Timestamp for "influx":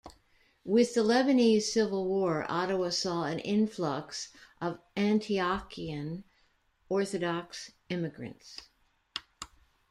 3.37-4.29